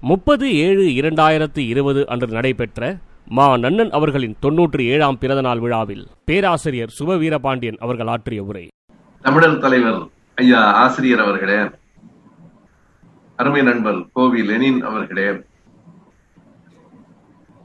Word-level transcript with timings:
முப்பது 0.00 0.46
ஏழு 0.60 0.84
இரண்டாயிரத்து 0.98 1.60
இருபது 1.68 2.00
அன்று 2.08 2.28
நடைபெற்ற 2.34 2.82
மா 3.30 3.46
நன்னன் 3.62 3.90
அவர்களின் 3.90 4.36
தொன்னூற்றி 4.42 4.82
ஏழாம் 4.92 5.18
பிறந்தநாள் 5.22 5.62
விழாவில் 5.64 6.04
பேராசிரியர் 6.28 6.94
சுப 6.98 7.16
வீரபாண்டியன் 7.18 7.80
அவர்கள் 7.80 8.10
ஆற்றிய 8.12 8.40
உரை. 8.44 8.62
தமிழர் 9.24 9.58
தலைவர் 9.58 10.00
ஐயா 10.38 10.60
ஆசிரியர் 10.82 11.22
அவர்களே 11.24 11.58
அருமை 13.38 13.62
நண்பர் 13.66 14.00
கோவி 14.12 14.40
லெனின் 14.48 14.80
அவர்களே 14.88 15.26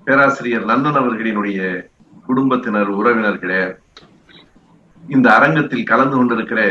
பேராசிரியர் 0.07 0.67
நந்தன் 0.69 0.99
அவர்களினுடைய 1.01 1.61
குடும்பத்தினர் 2.25 2.91
உறவினர்களே 2.97 3.63
இந்த 5.03 5.27
அரங்கத்தில் 5.37 5.89
கலந்து 5.89 6.15
கொண்டிருக்கிற 6.17 6.61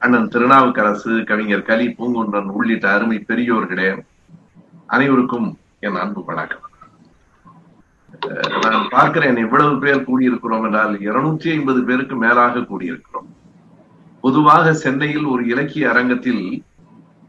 அண்ணன் 0.00 0.32
திருநாவுக்கரசு 0.32 1.12
கவிஞர் 1.28 1.68
கலி 1.68 1.86
பூங்குன்றன் 1.94 2.50
உள்ளிட்ட 2.56 2.86
அருமை 2.94 3.18
பெரியோர்களே 3.28 3.90
அனைவருக்கும் 4.94 5.46
என் 5.86 5.96
அன்பு 6.00 6.20
வணக்கம். 6.28 6.64
நான் 8.64 8.84
பார்க்கிறேன் 8.94 9.38
இவ்வளவு 9.44 9.72
பேர் 9.84 10.04
கூடியிருக்கிறோம் 10.08 10.64
என்றால் 10.66 10.94
இருநூற்றி 11.06 11.48
ஐம்பது 11.54 11.80
பேருக்கு 11.88 12.16
மேலாக 12.24 12.62
கூடியிருக்கிறோம். 12.70 13.28
பொதுவாக 14.24 14.74
சென்னையில் 14.82 15.26
ஒரு 15.32 15.42
இலக்கிய 15.52 15.88
அரங்கத்தில் 15.92 16.44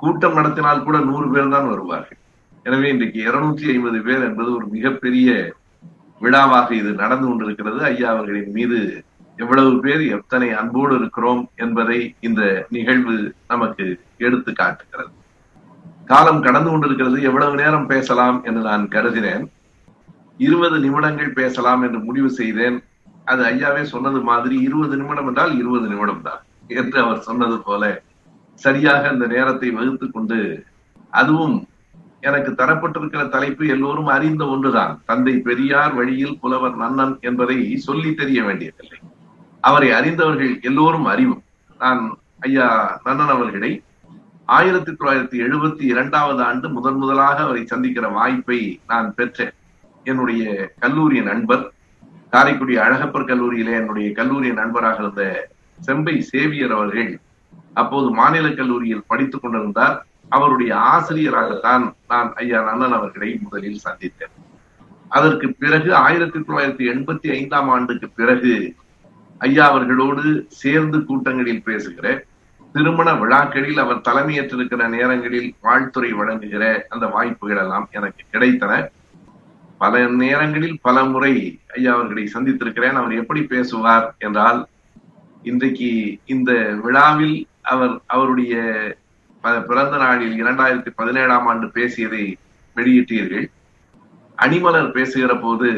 கூட்டம் 0.04 0.38
நடத்தினால் 0.40 0.86
கூட 0.88 1.00
நூறு 1.09 1.28
பேர் 1.34 1.54
தான் 1.56 1.72
வருவார்கள். 1.72 2.22
எனவே 2.68 2.88
இன்றைக்கு 2.94 3.20
இருநூற்றி 3.30 3.68
ஐம்பது 3.73 4.00
பேர் 4.08 4.28
என்பது 4.30 4.50
ஒரு 4.59 4.68
மிகப்பெரிய 4.76 5.30
விழாவாக 6.22 6.70
இது 6.82 6.94
நடந்து 7.04 7.28
கொண்டிருக்கிறது. 7.28 7.80
ஐயா 7.92 8.09
அவர்களின் 8.16 8.56
மீது 8.59 8.80
எவ்வளவு 9.40 9.73
பேர் 9.86 10.04
எத்தனை 10.18 10.50
அன்போடு 10.62 10.95
இருக்கிறோம் 11.02 11.44
என்பதை 11.66 12.00
இந்த 12.30 12.42
நிகழ்வு 12.78 13.16
நமக்கு 13.54 13.88
எடுத்து 14.28 14.52
காட்டுகிறது. 14.64 15.14
காலம் 16.09 16.41
கடந்து 16.45 16.70
கொண்டிருக்கிறது 16.70 17.18
எவ்வளவு 17.30 17.55
நேரம் 17.62 17.88
பேசலாம் 17.91 18.38
என்று 18.48 18.62
நான் 18.70 18.84
கருதினேன். 18.95 19.45
இருபது 20.48 20.78
நிமிடங்கள் 20.80 21.38
பேசலாம் 21.40 21.84
என்று 21.86 22.00
முடிவு 22.08 22.30
செய்தேன். 22.39 22.78
அது 23.31 23.42
ஐயாவே 23.52 23.84
சொன்னது 23.94 24.20
மாதிரி 24.30 24.56
இருபது 24.67 24.95
நிமிடம் 24.98 25.28
என்றால் 25.30 25.53
இருபது 25.61 25.88
நிமிடம் 25.92 26.26
தான் 26.28 26.42
என்று 26.80 26.98
அவர் 27.03 27.26
சொன்னது 27.28 27.58
போல 27.67 27.83
சரியாக 28.61 29.03
அந்த 29.14 29.26
நேரத்தை 29.26 29.70
வகுத்து 29.78 30.06
கொண்டு 30.11 30.38
அதுவும் 31.14 31.56
எனக்கு 32.28 32.52
தரப்பட்டிருக்கிற 32.52 33.23
தலைப்பு 33.30 33.64
எல்லோரும் 33.73 34.11
அறிந்த 34.17 34.44
ஒன்றுதான். 34.53 34.94
தந்தை 35.06 35.33
பெரியார் 35.48 35.94
வழியில் 35.94 36.38
புலவர் 36.42 36.78
நன்னன் 36.83 37.16
என்பதை 37.30 37.58
சொல்லி 37.88 38.11
தெரிய 38.22 38.39
வேண்டியதில்லை. 38.44 39.00
அவரை 39.64 39.89
அறிந்தவர்கள் 39.92 40.53
எல்லோரும் 40.61 41.08
அறிவும். 41.14 41.44
நான் 41.80 42.02
ஐயா 42.48 42.70
நன்னன் 43.06 43.33
அவர்களை 43.36 43.72
ஆயிரத்தி 44.46 44.92
தொள்ளாயிரத்தி 44.92 45.46
எழுபத்தி 45.48 45.82
இரண்டாவது 45.82 46.44
ஆண்டு 46.44 46.70
முதன் 46.70 46.94
முதலாக 46.94 47.44
அவரை 47.44 47.66
சந்திக்கிற 47.66 48.08
வாய்ப்பை 48.08 48.80
நான் 48.88 49.14
பெற்றேன். 49.16 49.54
என்னுடைய 50.04 50.74
கல்லூரி 50.80 51.22
நண்பர் 51.22 51.74
காரைக்குடி 52.30 52.78
அழகப்பர் 52.78 53.26
கல்லூரியிலே 53.26 53.72
என்னுடைய 53.72 54.12
கல்லூரி 54.12 54.54
நண்பராக 54.54 55.02
இருந்த 55.02 55.50
செம்பை 55.80 56.22
சேவியர் 56.22 56.72
அவர்கள் 56.72 57.20
அப்போது 57.73 58.10
மாநில 58.10 58.50
கல்லூரியில் 58.50 59.04
படித்துக் 59.08 59.42
கொண்டிருந்தார். 59.42 60.06
அவருடைய 60.30 60.76
ஆசிரியராகத்தான் 60.76 61.94
நான் 62.08 62.34
ஐயா 62.36 62.62
நன்னன் 62.62 62.94
அவர்களை 62.94 63.40
முதலில் 63.42 63.80
சந்தித்தேன். 63.84 64.36
அதற்கு 65.08 65.54
பிறகு 65.60 65.96
ஆயிரத்தி 65.96 66.40
தொள்ளாயிரத்தி 66.40 66.94
எண்பத்தி 66.94 67.32
ஐந்தாம் 67.32 67.70
ஆண்டுக்கு 67.70 68.10
பிறகு 68.10 68.76
ஐயா 69.38 69.70
அவர்களோடு 69.70 70.46
சேர்ந்து 70.48 71.06
கூட்டங்களில் 71.06 71.64
பேசுகிறேன். 71.64 72.26
திருமண 72.76 73.09
விழாக்களில் 73.14 73.78
அவர் 73.84 74.06
தலைமையேற்றிருக்கிற 74.08 74.88
நேரங்களில் 74.95 75.50
வாழ்த்துறை 75.64 76.09
வழங்குகிற 76.12 76.64
அந்த 76.90 77.06
வாய்ப்புகள் 77.16 77.58
எல்லாம் 77.58 77.88
எனக்கு 77.92 78.23
கிடைத்தன. 78.32 78.73
பல 79.78 80.08
நேரங்களில் 80.23 80.78
பல 80.82 81.04
முறை 81.04 81.59
ஐயா 81.76 81.94
அவர்களை 81.94 82.23
சந்தித்திருக்கிறேன். 82.34 82.98
அவர் 83.02 83.20
எப்படி 83.22 83.42
பேசுவார் 83.44 84.16
என்றால் 84.17 84.59
இன்றைக்கு 85.44 85.89
இந்த 86.26 86.52
விழாவில் 86.83 87.38
அவர் 87.61 87.95
அவருடைய 88.05 88.55
பிறந்த 89.42 89.95
நாளில் 89.98 90.36
இரண்டாயிரத்தி 90.44 90.92
பதினேழாம் 90.95 91.48
ஆண்டு 91.48 91.67
பேசியதை 91.72 92.23
வெளியிட்டீர்கள். 92.76 93.45
அணிமலர் 94.38 94.92
பேசுகிற 94.92 95.33
போது 95.36 95.70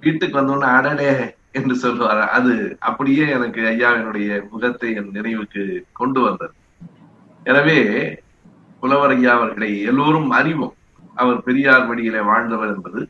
வீட்டுக்கு 0.00 0.38
வந்தோன்னு 0.38 0.70
அடடே 0.78 1.12
என்று 1.58 1.74
சொல்லுவார் 1.84 2.22
அது 2.36 2.54
அப்படியே 2.88 3.24
எனக்கு 3.36 3.60
ஐயாவினுடைய 3.72 4.28
முகத்தை 4.52 4.88
என் 4.94 5.10
நினைவுக்கு 5.10 5.64
கொண்டு 5.92 6.20
வந்தது. 6.20 6.54
எனவே 7.46 7.80
புலவர் 8.82 9.14
ஐயா 9.16 9.32
அவர்களை 9.38 9.70
எல்லோரும் 9.90 10.30
அறிவோம். 10.30 10.74
அவர் 11.14 11.38
பெரியார் 11.42 11.84
வழியில 11.86 12.22
வாழ்ந்தவர் 12.22 12.72
என்பது 12.74 13.00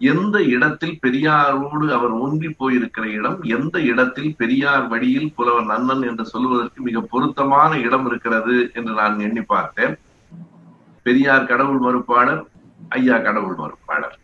எந்த 0.00 0.36
இடத்தில் 0.54 0.96
பெரியாரோடு 1.02 1.86
அவர் 1.98 2.14
ஒன்றி 2.24 2.48
போயிருக்கிற 2.58 3.04
இடம் 3.18 3.38
எந்த 3.56 3.76
இடத்தில் 3.90 4.32
பெரியார் 4.36 4.84
வழியில் 4.88 5.30
புலவர் 5.36 5.70
நன்னன் 5.70 6.02
என்று 6.02 6.24
சொல்வதற்கு 6.24 6.80
மிக 6.82 7.00
பொருத்தமான 7.12 7.78
இடம் 7.86 8.06
இருக்கிறது 8.06 8.56
என்று 8.74 8.92
நான் 8.92 9.16
எண்ணி 9.18 9.42
பார்த்தேன். 9.54 9.94
பெரியார் 11.06 11.48
கடவுள் 11.50 11.80
மறுப்பாளர் 11.80 12.42
ஐயா 12.88 13.16
கடவுள் 13.18 13.58
மறுப்பாளர். 13.62 14.16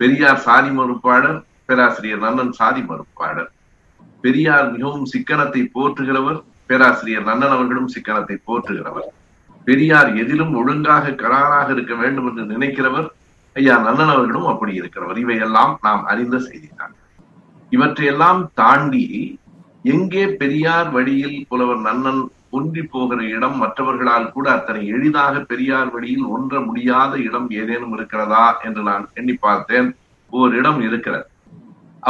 பெரியார் 0.00 0.44
சாதி 0.46 0.72
மறுப்பாளர் 0.80 1.38
பேராசிரியர் 1.68 2.24
நன்னன் 2.24 2.52
சாதி 2.52 2.82
மறுப்பாளர். 2.88 3.50
பெரியார் 4.20 4.68
மிகவும் 4.74 5.06
சிக்கனத்தை 5.12 5.62
போற்றுகிறவர் 5.76 6.38
பேராசிரியர் 6.66 7.28
நன்னன் 7.28 7.54
அவர்களும் 7.56 7.92
சிக்கனத்தை 7.94 8.36
போற்றுகிறவர். 8.48 9.08
பெரியார் 9.66 10.10
எதிலும் 10.22 10.54
ஒழுங்காக 10.60 11.14
கராராக 11.22 11.68
இருக்க 11.70 11.94
வேண்டும் 11.94 12.26
என்று 12.30 12.44
நினைக்கிறவர் 12.44 13.08
ஐயா 13.56 13.74
நன்னன் 13.86 14.12
அவர்களும் 14.14 14.48
அப்படி 14.52 14.72
இருக்கிறவர். 14.80 15.18
இவையெல்லாம் 15.24 15.72
நாம் 15.80 16.04
அறிந்த 16.04 16.36
செய்திதான். 16.38 16.94
இவற்றையெல்லாம் 17.72 18.40
தாண்டி 18.54 19.04
எங்கே 19.84 20.24
பெரியார் 20.40 20.88
வழியில் 20.90 21.38
புலவர் 21.48 21.82
நன்னன் 21.88 22.22
ஒன்றி 22.50 22.82
போகிற 22.82 23.20
இடம் 23.36 23.56
மற்றவர்களால் 23.56 24.32
கூட 24.32 24.46
அத்தனை 24.52 24.82
எளிதாக 24.86 25.40
பெரியார் 25.50 25.90
வழியில் 25.94 26.26
ஒன்ற 26.36 26.60
முடியாத 26.66 27.12
இடம் 27.18 27.48
ஏதேனும் 27.60 27.94
இருக்கிறதா 27.96 28.44
என்று 28.62 28.82
நான் 28.82 29.04
எண்ணி 29.14 29.34
பார்த்தேன். 29.46 29.88
ஓர் 30.32 30.52
இடம் 30.54 30.80
இருக்கிறது. 30.80 31.26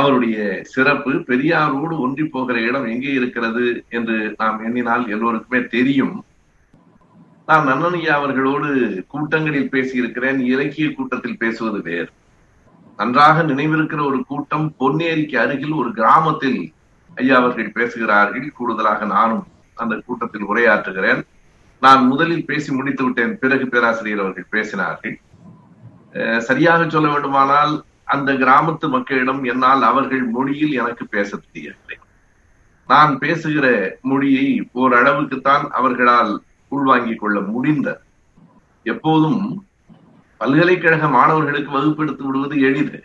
அவருடைய 0.01 0.37
சிறப்பு 0.75 1.11
பெரியாரோடு 1.29 1.95
ஒன்றி 2.05 2.25
போகிற 2.25 2.57
இடம் 2.69 2.87
எங்கே 2.95 3.13
இருக்கிறது 3.19 3.65
என்று 3.89 4.17
நாம் 4.39 4.59
எண்ணினால் 4.67 5.05
எல்லோருக்குமே 5.15 5.61
தெரியும். 5.75 6.15
நான் 7.47 7.69
நன்னனையா 7.71 8.13
அவர்களோடு 8.19 8.69
கூட்டங்களில் 9.13 9.73
பேசியிருக்கிறேன். 9.75 10.39
இலக்கிய 10.53 10.87
கூட்டத்தில் 10.93 11.41
பேசுவது 11.43 11.81
வேறு. 11.89 12.11
நன்றாக 12.99 13.43
நினைவிருக்கிற 13.43 14.01
ஒரு 14.11 14.19
கூட்டம் 14.31 14.67
பொன்னேரிக்கு 14.81 15.37
அருகில் 15.45 15.79
ஒரு 15.83 15.91
கிராமத்தில் 15.93 16.61
ஐயா 17.15 17.37
அவர்கள் 17.37 17.77
பேசுகிறார்கள். 17.79 18.47
கூடுதலாக 18.59 19.05
நானும் 19.17 19.45
அந்த 19.83 19.95
கூட்டத்தில் 20.07 20.49
உரையாற்றுகிறேன். 20.49 21.23
நான் 21.83 22.03
முதலில் 22.07 22.47
பேசி 22.51 22.71
முடித்து 22.73 23.03
விட்டேன் 23.05 23.39
பிறகு 23.39 23.65
பேராசிரியர் 23.73 24.23
அவர்கள் 24.25 24.53
பேசினார்கள். 24.57 25.17
சரியாக 26.49 26.89
சொல்ல 26.89 27.09
வேண்டுமானால் 27.13 27.75
அந்த 28.05 28.33
கிராமத்து 28.33 28.89
மக்களிடம் 28.89 29.45
என்னால் 29.45 29.83
அவர்கள் 29.83 30.23
மொழியில் 30.23 30.73
எனக்கு 30.73 31.07
பேச 31.07 31.41
தெரியவில்லை. 31.53 31.99
நான் 32.87 33.19
பேசுகிற 33.19 33.97
மொழியை 34.03 34.69
ஓரளவுக்குத்தான் 34.75 35.69
அவர்களால் 35.69 36.43
உள்வாங்கிக் 36.69 37.19
கொள்ள 37.19 37.41
முடிந்த 37.41 38.01
எப்போதும் 38.83 39.67
பல்கலைக்கழக 40.37 41.09
மாணவர்களுக்கு 41.09 41.73
வகுப்பெடுத்து 41.73 42.23
விடுவது 42.23 42.61
எளிது. 42.61 43.05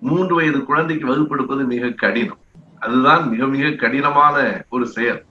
மூன்று 0.00 0.34
வயது 0.34 0.64
குழந்தைக்கு 0.64 1.08
வகுப்பெடுப்பது 1.08 1.64
மிக 1.66 1.90
கடினம். 1.90 2.38
அதுதான் 2.78 3.28
மிக 3.28 3.46
மிக 3.46 3.70
கடினமான 3.70 4.64
ஒரு 4.68 4.86
செயல். 4.86 5.24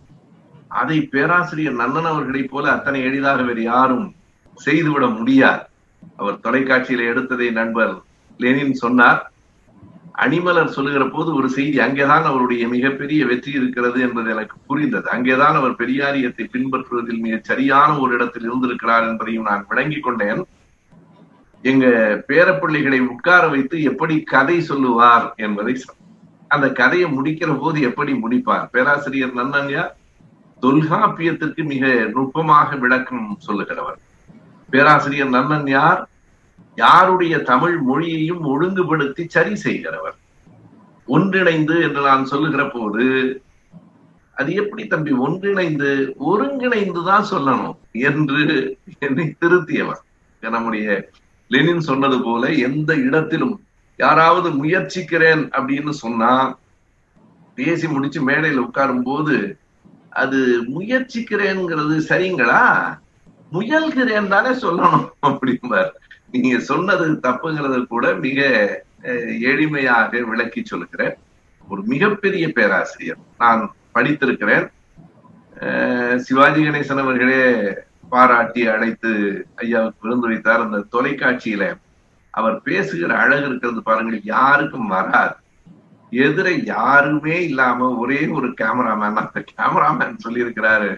அதை 0.68 1.02
பேராசிரியர் 1.02 1.76
நன்னன் 1.76 2.06
அவர்களைப் 2.06 2.50
போல 2.50 2.72
அத்தனை 2.72 3.02
எளிதாக 3.02 3.42
வேறு 3.42 3.62
யாரும் 3.62 4.16
செய்துவிட 4.56 5.08
முடியாது. 5.08 5.62
அவர் 6.18 6.40
தொலைக்காட்சியில 6.44 7.04
எடுத்ததை 7.12 7.52
நண்பர் 7.52 8.02
லெனின் 8.38 8.74
சொன்னார். 8.74 9.32
அனிமலர் 10.14 10.74
சொல்லுகிற 10.76 11.10
போது 11.10 11.36
ஒரு 11.36 11.50
செய்தி 11.50 11.80
அங்கேதான் 11.80 12.24
அவருடைய 12.24 12.68
மிகப்பெரிய 12.68 13.26
வெற்றி 13.26 13.52
இருக்கிறது 13.52 14.02
என்பது 14.02 14.32
எனக்கு 14.32 14.56
புரிந்தது. 14.68 15.10
அங்கேதான் 15.10 15.56
அவர் 15.56 15.72
பெரியாரியத்தை 15.72 16.46
பின்பற்றுவதில் 16.52 17.20
மிக 17.20 17.40
சரியான 17.42 17.98
ஒரு 17.98 18.14
இடத்தில் 18.14 18.44
இருந்திருக்கிறார் 18.44 19.04
என்பதையும் 19.04 19.44
நான் 19.44 19.66
விளங்கிக் 19.70 20.04
கொண்டேன். 20.04 20.48
எங்க 21.62 21.86
பேரப்பிள்ளைகளை 22.28 23.00
உட்கார 23.08 23.48
வைத்து 23.48 23.84
எப்படி 23.84 24.22
கதை 24.22 24.62
சொல்லுவார் 24.62 25.34
என்பதை 25.36 25.82
அந்த 26.48 26.72
கதையை 26.72 27.18
முடிக்கிற 27.18 27.60
போது 27.60 27.82
எப்படி 27.82 28.14
முடிப்பார்? 28.14 28.66
பேராசிரியர் 28.72 29.36
நன்னன்யா 29.36 29.88
தொல்காப்பியத்திற்கு 30.62 31.64
மிக 31.64 31.94
நுட்பமாக 32.14 32.76
விளக்கம் 32.76 33.38
சொல்லுகிறவர். 33.48 33.98
பேராசிரியர் 34.70 35.30
நன்னன் 35.30 35.70
யார் 35.70 36.08
யாருடைய 36.76 37.40
தமிழ் 37.40 37.78
மொழியையும் 37.78 38.44
ஒழுங்குபடுத்தி 38.46 39.28
சரி 39.28 39.56
செய்கிறவர். 39.56 40.16
ஒன்றிணைந்து 41.06 41.82
என்று 41.82 42.02
நான் 42.02 42.26
சொல்லுகிற 42.26 42.68
போது 42.68 43.04
அது 44.36 44.54
எப்படி 44.54 44.88
தம்பி 44.88 45.12
ஒன்றிணைந்து 45.12 46.16
ஒருங்கிணைந்துதான் 46.20 47.24
சொல்லணும் 47.32 47.76
என்று 47.92 48.78
என்னை 49.00 49.36
திருத்தியவர். 49.40 50.02
நம்முடைய 50.40 51.10
லெனின் 51.48 51.80
சொன்னது 51.80 52.24
போல 52.24 52.50
எந்த 52.50 52.96
இடத்திலும் 52.96 53.62
யாராவது 53.98 54.52
முயற்சிக்கிறேன் 54.52 55.50
அப்படின்னு 55.50 55.90
சொன்னா 55.90 56.58
பேசி 57.56 57.88
முடிச்சு 57.88 58.22
மேடையில் 58.22 58.62
உட்காரும் 58.62 59.04
போது 59.04 59.58
அது 60.10 60.64
முயற்சிக்கிறேங்கிறது 60.76 61.96
சரிங்களா? 62.10 62.98
முயல்கிறேன் 63.52 64.28
தானே 64.28 64.50
சொல்லணும் 64.50 65.10
அப்படிம்பார். 65.22 65.92
நீங்க 66.34 66.60
சொன்னது 66.60 67.06
தப்புங்கிறத 67.12 67.86
கூட 67.88 68.14
மிக 68.26 68.40
எளிமையாக 69.50 70.22
விளக்கி 70.22 70.62
சொல்லுகிறேன். 70.66 71.16
ஒரு 71.70 71.82
மிகப்பெரிய 71.84 72.52
பேராசிரியர். 72.52 73.18
நான் 73.38 73.62
படித்திருக்கிறேன். 73.94 74.66
சிவாஜி 76.16 76.62
கணேசன் 76.64 77.04
அவர்களே 77.04 77.42
பாராட்டி 78.10 78.68
அழைத்து 78.68 79.12
ஐயாவுக்கு 79.56 80.08
விருந்து 80.08 80.28
வைத்தார். 80.28 80.64
அந்த 80.66 80.80
தொலைக்காட்சியில 80.92 81.64
அவர் 82.30 82.62
பேசுகிற 82.62 83.12
அழகு 83.18 83.46
இருக்கிறது 83.46 83.84
பாருங்கள். 83.84 84.22
யாருக்கும் 84.24 84.88
வராது. 84.88 85.36
எதிர 86.12 86.48
யாருமே 86.66 87.36
இல்லாம 87.44 87.90
ஒரே 88.04 88.28
ஒரு 88.28 88.48
கேமராமேன் 88.48 89.20
அந்த 89.22 89.44
கேமராமேன் 89.58 90.18
சொல்லியிருக்கிறாரு. 90.26 90.92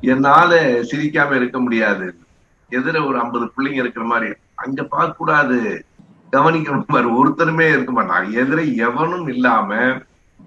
என்னால 0.00 0.60
சிரிக்காம 0.90 1.36
இருக்க 1.36 1.60
முடியாது. 1.60 2.08
எதிர 2.70 3.06
ஒரு 3.06 3.18
ஐம்பது 3.18 3.46
பிள்ளைங்க 3.56 3.82
இருக்கிற 3.84 4.06
மாதிரி 4.06 4.32
அங்க 4.64 4.82
பார்க்க 4.94 5.20
கூடாது 5.20 5.58
கவனிக்கணும் 6.32 7.18
ஒருத்தருமே 7.20 7.66
இருக்க 7.74 7.92
மாட்டாங்க 7.96 8.40
எதிர 8.42 8.60
எவனும் 8.88 9.28
இல்லாம 9.34 9.78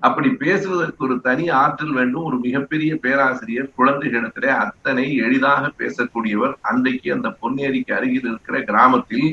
அப்படி 0.07 0.29
பேசுவதற்கு 0.41 1.01
ஒரு 1.05 1.15
தனி 1.27 1.45
ஆற்றல் 1.59 1.93
வேண்டும். 1.97 2.25
ஒரு 2.29 2.37
மிகப்பெரிய 2.45 2.91
பேராசிரியர் 3.03 3.69
குழந்தைகளிடத்திலே 3.77 4.49
அத்தனை 4.63 5.05
எளிதாக 5.25 5.63
பேசக்கூடியவர் 5.79 6.53
அன்றைக்கு 6.69 7.09
அந்த 7.15 7.29
பொன்னேரிக்கு 7.41 7.93
அருகில் 7.97 8.27
இருக்கிற 8.31 8.57
கிராமத்தில் 8.69 9.29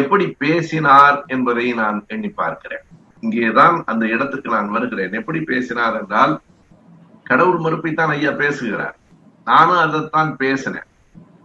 எப்படி 0.00 0.26
பேசினார் 0.44 1.18
என்பதை 1.34 1.66
நான் 1.80 1.98
எண்ணி 2.14 2.30
பார்க்கிறேன். 2.40 2.84
இங்கேதான் 3.24 3.76
அந்த 3.90 4.04
இடத்துக்கு 4.14 4.48
நான் 4.56 4.72
வருகிறேன். 4.76 5.18
எப்படி 5.20 5.40
பேசினார் 5.50 5.98
என்றால் 6.00 6.34
கடவுள் 7.30 7.60
மறுப்பை 7.64 7.92
தான் 7.98 8.14
ஐயா 8.16 8.32
பேசுகிறார். 8.44 8.96
நானும் 9.50 9.82
அதைத்தான் 9.84 10.32
பேசினேன். 10.42 10.88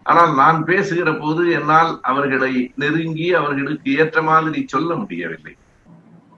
ஆனால் 0.08 0.34
நான் 0.34 0.60
பேசுகிற 0.64 1.14
போது 1.14 1.52
என்னால் 1.52 2.00
அவர்களை 2.02 2.72
நெருங்கி 2.76 3.34
அவர்களுக்கு 3.34 3.96
ஏற்ற 3.98 4.22
மாதிரி 4.22 4.68
சொல்ல 4.68 4.96
முடியவில்லை. 4.96 5.54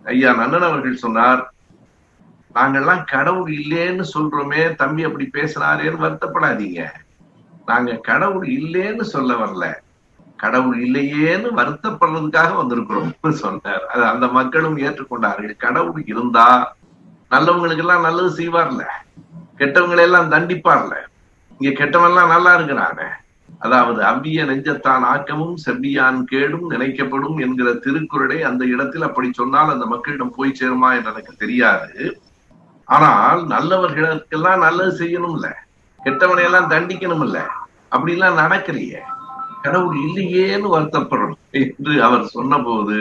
ஐயா 0.04 0.31
நன்னன் 0.33 0.68
அவர்கள் 0.69 0.95
சொன்னார் 0.95 1.42
நாங்கெல்லாம் 2.56 3.04
கடவுள் 3.06 3.51
இல்லேன்னு 3.51 4.06
சொல்றோமே 4.13 4.75
தம்பி 4.75 5.04
அப்படி 5.04 5.30
பேசுறாரேன்னு 5.33 6.04
வருத்தப்படாதீங்க. 6.06 6.88
நாங்க 7.66 7.95
கடவுள் 7.95 8.48
இல்லேன்னு 8.48 9.01
சொல்ல 9.01 9.33
வரல. 9.33 9.66
கடவுள் 10.36 10.77
இல்லையேன்னு 10.86 11.50
வருத்தப்படுறதுக்காக 11.60 12.51
வந்திருக்கிறோம் 12.56 13.31
சொன்னார். 13.31 13.86
அது 13.86 14.04
அந்த 14.06 14.27
மக்களும் 14.27 14.77
ஏற்றுக்கொண்டார்கள். 14.77 15.56
கடவுள் 15.57 16.04
இருந்தா 16.06 16.48
நல்லவங்களுக்கு 17.31 17.86
எல்லாம் 17.86 18.01
நல்லது 18.01 18.30
செய்வார்ல. 18.36 18.83
கெட்டவங்களை 19.57 20.04
எல்லாம் 20.10 20.31
தண்டிப்பார்ல. 20.31 20.95
இங்க 21.60 21.71
கெட்டவன் 21.77 22.10
எல்லாம் 22.10 22.30
நல்லா 22.30 22.54
இருக்கிறானே. 22.56 23.07
அதாவது 23.61 24.01
அவ்விய 24.03 24.44
நெஞ்சத்தான் 24.45 25.03
ஆக்கமும் 25.03 25.56
செவ்வியான் 25.65 26.19
கேடும் 26.23 26.67
நினைக்கப்படும் 26.71 27.38
என்கிற 27.38 27.69
திருக்குறளை 27.73 28.38
அந்த 28.41 28.63
இடத்தில் 28.65 29.01
அப்படி 29.01 29.29
சொன்னால் 29.31 29.73
அந்த 29.73 29.85
மக்களிடம் 29.85 30.35
போய் 30.35 30.57
சேருமா 30.59 30.89
என்று 30.97 31.11
எனக்கு 31.13 31.33
தெரியாது. 31.38 31.91
ஆனால் 32.88 33.41
நல்லவர்களுக்கெல்லாம் 33.45 34.63
நல்லது 34.65 34.94
செய்யணும்ல. 35.01 35.47
கெட்டவனை 36.01 36.44
எல்லாம் 36.44 36.71
தண்டிக்கணும் 36.71 37.23
இல்ல 37.27 37.38
அப்படிலாம் 37.91 38.39
நடக்கலையே. 38.44 39.01
கடவுள் 39.61 39.97
இல்லையேன்னு 40.07 40.69
வருத்தப்படும் 40.75 41.35
என்று 41.61 41.94
அவர் 42.03 42.25
சொன்னபோது 42.35 42.97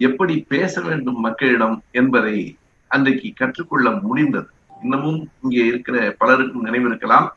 எப்படி 0.00 0.34
பேச 0.48 0.80
வேண்டும் 0.80 1.20
மக்களிடம் 1.20 1.76
என்பதை 1.90 2.36
அன்றைக்கு 2.90 3.28
கற்றுக்கொள்ள 3.32 3.90
முடிந்தது. 4.06 4.48
இன்னமும் 4.82 5.20
இங்கே 5.42 5.62
இருக்கிற 5.66 5.96
பலருக்கும் 6.18 6.66
நினைவிருக்கலாம். 6.68 7.28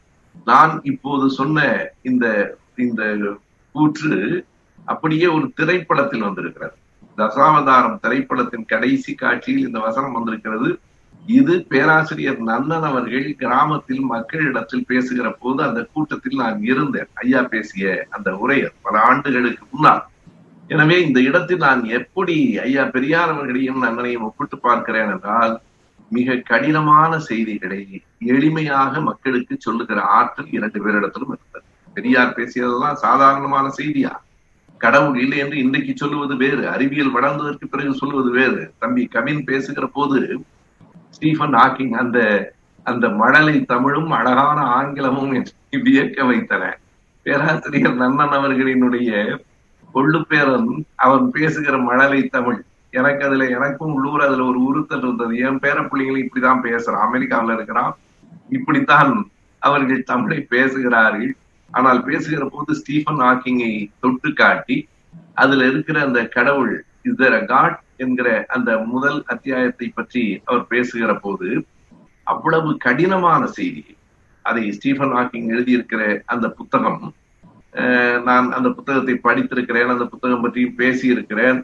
நான் 0.45 0.74
இப்போது 0.83 1.25
சொன்ன 1.30 1.68
இந்த 2.01 2.25
இந்த 2.75 3.03
கூற்று 3.75 4.45
அப்படியே 4.85 5.27
ஒரு 5.27 5.45
திரைப்படத்தில் 5.56 6.25
வந்திருக்கிறது. 6.27 6.75
தசாவதாரம் 7.18 8.00
திரைப்படத்தின் 8.00 8.65
கடைசி 8.65 9.12
காட்சியில் 9.15 9.68
இந்த 9.68 9.80
வசனம் 9.80 10.12
வந்திருக்கிறது. 10.12 10.69
இது 11.38 11.53
பேராசிரியர் 11.71 12.39
நந்தன் 12.47 12.88
அவர்கள் 12.89 13.27
கிராமத்தில் 13.41 14.01
மக்களிடத்தில் 14.13 14.88
பேசுகிற 14.88 15.27
போது 15.33 15.59
அந்த 15.63 15.81
கூட்டத்தில் 15.94 16.41
நான் 16.44 16.57
இருந்தேன். 16.63 17.09
ஐயா 17.13 17.41
பேசிய 17.44 18.07
அந்த 18.09 18.31
உரையர் 18.31 18.74
பல 18.81 18.95
ஆண்டுகளுக்கு 19.00 19.63
முன்னால். 19.71 20.01
எனவே 20.68 20.97
இந்த 21.06 21.19
இடத்தில் 21.21 21.63
நான் 21.68 21.83
எப்படி 22.00 22.36
ஐயா 22.57 22.83
பெரியார் 22.95 23.33
அவர்களையும் 23.33 23.83
நன்னனையும் 23.83 24.25
ஒப்பிட்டு 24.27 24.57
பார்க்கிறேன் 24.57 25.12
என்றால் 25.15 25.56
மிக 26.09 26.35
கடினமான 26.35 27.19
செய்திகளை 27.19 28.01
எளிமையாக 28.25 29.01
மக்களுக்கு 29.01 29.55
சொல்லுகிற 29.59 30.01
ஆற்றல் 30.01 30.51
இரண்டு 30.51 30.79
பேரிடத்திலும் 30.79 31.31
இருந்தது. 31.31 31.63
பெரியார் 31.94 32.35
பேசியதெல்லாம் 32.35 32.94
சாதாரணமான 32.94 33.71
செய்தியா? 33.77 34.11
கடவுள் 34.77 35.19
இல்லை 35.19 35.38
என்று 35.38 35.57
இன்றைக்கு 35.57 35.94
சொல்லுவது 35.95 36.35
வேறு 36.35 36.69
அறிவியல் 36.69 37.13
வளர்ந்ததற்கு 37.13 37.65
பிறகு 37.65 37.94
சொல்லுவது 37.94 38.31
வேறு. 38.31 38.73
தம்பி 38.79 39.05
கவின் 39.05 39.44
பேசுகிற 39.44 39.88
போது 39.88 40.44
ஸ்டீஃபன் 41.09 41.53
ஹாக்கிங் 41.53 41.91
அந்த 41.91 42.51
அந்த 42.83 43.09
மழலை 43.09 43.65
தமிழும் 43.65 44.11
அழகான 44.11 44.61
ஆங்கிலமும் 44.61 45.45
வியக்க 45.71 46.25
வைத்தன. 46.25 46.77
பேராசிரியர் 47.21 47.97
நன்னன் 47.97 48.35
அவர்களினுடைய 48.38 49.38
கொள்ளுப்பேரன் 49.94 50.83
அவன் 50.95 51.31
பேசுகிற 51.31 51.77
மழலை 51.77 52.27
தமிழ். 52.27 52.63
எனக்கு 52.99 53.23
அதுல 53.27 53.45
எனக்கும் 53.57 53.93
உள்ளூர் 53.97 54.25
அதுல 54.27 54.45
ஒரு 54.51 54.59
உறுத்தல் 54.69 55.05
இருந்தது. 55.05 55.35
என் 55.47 55.61
பேர 55.63 55.77
பிள்ளைங்களும் 55.91 56.25
இப்படிதான் 56.25 56.65
பேசுறான். 56.67 57.05
அமெரிக்காவில 57.07 57.55
இருக்கிறான். 57.57 57.93
இப்படித்தான் 58.57 59.13
அவர்கள் 59.61 60.09
தமிழை 60.11 60.39
பேசுகிறார்கள். 60.53 61.31
ஆனால் 61.69 62.01
பேசுகிற 62.07 62.43
போது 62.53 62.71
ஸ்டீஃபன் 62.79 63.21
ஹாக்கிங்கை 63.25 63.73
தொட்டு 64.01 64.29
காட்டி 64.41 64.77
அதுல 65.43 65.67
இருக்கிற 65.71 65.97
அந்த 66.07 66.19
கடவுள் 66.37 66.73
இஸ் 67.07 67.19
தேர் 67.21 67.37
காட் 67.51 67.77
என்கிற 68.03 68.29
அந்த 68.55 68.71
முதல் 68.93 69.19
அத்தியாயத்தை 69.33 69.87
பற்றி 69.95 70.23
அவர் 70.45 70.63
பேசுகிற 70.73 71.11
போது 71.23 71.49
அவ்வளவு 72.33 72.69
கடினமான 72.85 73.41
செய்தி. 73.57 73.83
அதை 74.45 74.63
ஸ்டீஃபன் 74.77 75.13
ஹாக்கிங் 75.17 75.49
எழுதியிருக்கிற 75.55 76.01
அந்த 76.33 76.47
புத்தகம் 76.59 77.03
நான் 78.27 78.47
அந்த 78.57 78.69
புத்தகத்தை 78.77 79.15
படித்திருக்கிறேன் 79.23 79.93
அந்த 79.93 80.05
புத்தகம் 80.13 80.43
பற்றியும் 80.43 80.77
பேசியிருக்கிறேன். 80.81 81.59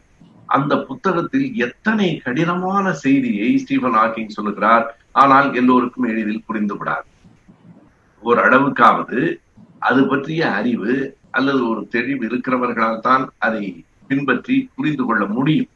அந்த 0.57 0.73
புத்தகத்தில் 0.89 1.47
எத்தனை 1.65 2.07
கடினமான 2.25 2.93
செய்தியை 3.03 3.49
ஸ்டீபன் 3.63 3.97
ஹாக்கிங் 3.99 4.35
சொல்லுகிறார் 4.37 4.85
ஆனால் 5.21 5.47
எல்லோருக்கும் 5.53 6.09
எளிதில் 6.11 6.45
புரிந்து 6.47 6.75
விடாது 6.77 7.07
ஒரு 8.23 8.39
அளவுக்காவது 8.47 9.19
அது 9.89 10.01
பற்றிய 10.05 10.41
அறிவு 10.59 10.93
அல்லது 11.37 11.61
ஒரு 11.71 11.81
தெளிவு 11.95 12.23
இருக்கிறவர்களால் 12.29 13.03
தான் 13.07 13.25
அதை 13.47 13.65
பின்பற்றி 14.09 14.55
புரிந்து 14.75 15.03
கொள்ள 15.05 15.23
முடியும். 15.35 15.69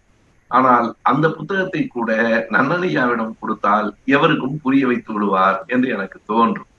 ஆனால் 0.51 0.87
அந்த 1.09 1.25
புத்தகத்தை 1.29 1.81
கூட 1.87 2.11
நன்னனையாவிடம் 2.55 3.33
கொடுத்தால் 3.39 3.87
எவருக்கும் 4.15 4.59
புரிய 4.63 4.83
வைத்து 4.87 5.11
விடுவார் 5.13 5.57
என்று 5.73 5.87
எனக்கு 5.95 6.19
தோன்றும். 6.31 6.69